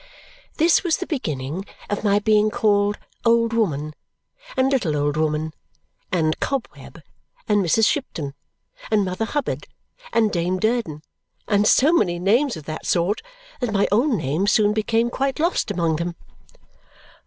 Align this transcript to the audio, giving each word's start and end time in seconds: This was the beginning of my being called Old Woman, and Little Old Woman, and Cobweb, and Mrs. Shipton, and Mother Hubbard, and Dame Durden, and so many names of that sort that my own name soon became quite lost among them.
This 0.57 0.83
was 0.83 0.97
the 0.97 1.05
beginning 1.05 1.63
of 1.87 2.03
my 2.03 2.17
being 2.17 2.49
called 2.49 2.97
Old 3.23 3.53
Woman, 3.53 3.93
and 4.57 4.71
Little 4.71 4.97
Old 4.97 5.15
Woman, 5.15 5.53
and 6.11 6.39
Cobweb, 6.39 7.03
and 7.47 7.63
Mrs. 7.63 7.87
Shipton, 7.87 8.33
and 8.89 9.05
Mother 9.05 9.25
Hubbard, 9.25 9.67
and 10.11 10.31
Dame 10.31 10.57
Durden, 10.57 11.03
and 11.47 11.67
so 11.67 11.93
many 11.93 12.17
names 12.17 12.57
of 12.57 12.63
that 12.65 12.87
sort 12.87 13.21
that 13.59 13.71
my 13.71 13.87
own 13.91 14.17
name 14.17 14.47
soon 14.47 14.73
became 14.73 15.11
quite 15.11 15.39
lost 15.39 15.69
among 15.69 15.97
them. 15.97 16.15